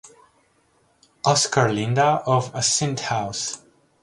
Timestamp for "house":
3.01-3.61